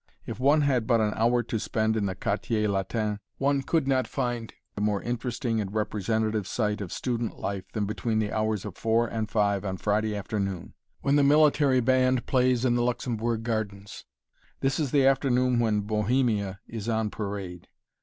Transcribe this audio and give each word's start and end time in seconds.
If 0.25 0.39
one 0.39 0.61
had 0.61 0.87
but 0.87 0.99
an 0.99 1.13
hour 1.15 1.43
to 1.43 1.59
spend 1.59 1.95
in 1.95 2.07
the 2.07 2.15
Quartier 2.15 2.67
Latin, 2.67 3.19
one 3.37 3.61
could 3.61 3.87
not 3.87 4.07
find 4.07 4.51
a 4.75 4.81
more 4.81 4.99
interesting 5.03 5.61
and 5.61 5.71
representative 5.71 6.47
sight 6.47 6.81
of 6.81 6.91
student 6.91 7.37
life 7.37 7.65
than 7.73 7.85
between 7.85 8.17
the 8.17 8.31
hours 8.31 8.65
of 8.65 8.75
four 8.75 9.07
and 9.07 9.29
five 9.29 9.63
on 9.63 9.77
Friday 9.77 10.15
afternoon, 10.15 10.73
when 11.01 11.17
the 11.17 11.23
military 11.23 11.81
band 11.81 12.25
plays 12.25 12.65
in 12.65 12.73
the 12.73 12.81
Luxembourg 12.83 13.43
Gardens. 13.43 14.03
This 14.61 14.79
is 14.79 14.89
the 14.89 15.05
afternoon 15.05 15.59
when 15.59 15.81
Bohemia 15.81 16.61
is 16.67 16.89
on 16.89 17.11
parade. 17.11 17.67